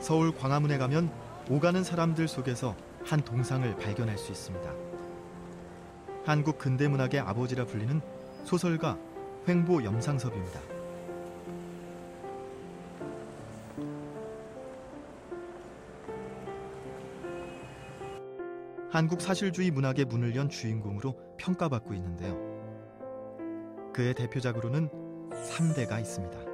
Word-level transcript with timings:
서울 0.00 0.34
광화문에 0.34 0.78
가면 0.78 1.10
오가는 1.50 1.82
사람들 1.82 2.28
속에서 2.28 2.76
한 3.04 3.20
동상을 3.22 3.76
발견할 3.76 4.18
수 4.18 4.32
있습니다. 4.32 4.70
한국 6.24 6.58
근대문학의 6.58 7.20
아버지라 7.20 7.64
불리는 7.64 8.00
소설가 8.44 8.98
횡보 9.48 9.82
염상섭입니다. 9.82 10.60
한국 18.90 19.20
사실주의 19.20 19.70
문학의 19.70 20.06
문을 20.06 20.34
연 20.34 20.48
주인공으로 20.48 21.14
평가받고 21.36 21.94
있는데요. 21.94 22.36
그의 23.92 24.14
대표작으로는 24.14 24.88
3대가 25.30 26.00
있습니다. 26.00 26.47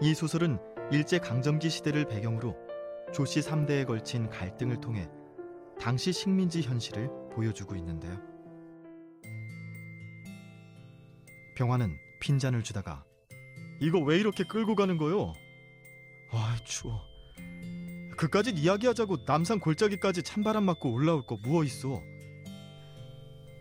이 0.00 0.14
소설은 0.14 0.58
일제 0.92 1.18
강점기 1.18 1.68
시대를 1.68 2.06
배경으로 2.06 2.56
조씨 3.12 3.40
3대에 3.40 3.86
걸친 3.86 4.28
갈등을 4.28 4.80
통해 4.80 5.08
당시 5.80 6.12
식민지 6.12 6.62
현실을 6.62 7.10
보여주고 7.32 7.74
있는데요. 7.76 8.20
병화는 11.56 11.96
핀잔을 12.20 12.62
주다가 12.62 13.04
이거 13.80 13.98
왜 13.98 14.18
이렇게 14.18 14.44
끌고 14.44 14.76
가는 14.76 14.96
거요? 14.98 15.32
아 16.30 16.56
추워. 16.64 17.00
그까짓 18.16 18.56
이야기하자고 18.58 19.18
남산 19.26 19.58
골짜기까지 19.58 20.22
찬바람 20.22 20.64
맞고 20.64 20.92
올라올 20.92 21.26
거 21.26 21.36
무어 21.42 21.64
있어. 21.64 22.00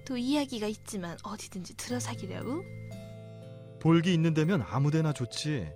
또 0.06 0.18
이야기가 0.18 0.68
있지만 0.68 1.18
어디든지 1.24 1.76
들어사기라고? 1.78 2.64
볼기 3.80 4.14
있는 4.14 4.34
데면 4.34 4.62
아무데나 4.62 5.14
좋지. 5.14 5.68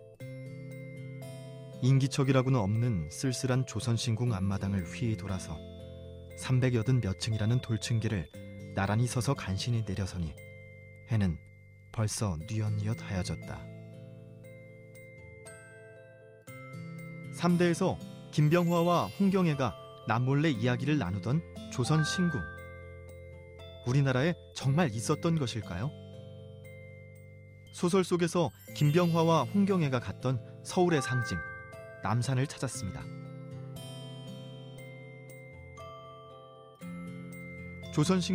인기척이라고는 1.84 2.60
없는 2.60 3.10
쓸쓸한 3.10 3.66
조선신궁 3.66 4.34
앞마당을 4.34 4.86
휘 4.86 5.18
돌아서 5.18 5.58
380 6.38 7.02
몇 7.02 7.20
층이라는 7.20 7.60
돌층계를 7.62 8.30
나란히 8.76 9.08
서서 9.08 9.34
간신히 9.34 9.84
내려서니 9.84 10.36
해는 11.10 11.40
벌써 11.92 12.38
뉘엿뉘엿 12.48 13.02
하여졌다. 13.02 13.66
3대에서 17.36 17.98
김병화와 18.32 19.08
홍경애가 19.20 19.76
남몰래 20.08 20.52
이야기를 20.52 21.00
나누던 21.00 21.42
조선신궁. 21.72 22.40
우리나라에 23.88 24.36
정말 24.54 24.94
있었던 24.94 25.40
것일까요? 25.40 25.90
소설 27.74 28.04
속에서 28.04 28.52
김병화와 28.76 29.46
홍경애가 29.46 30.00
갔던 30.00 30.40
서울의 30.64 31.02
상징 31.02 31.38
남산을 32.04 32.48
찾았습니다. 32.48 33.04
조선신 37.94 38.30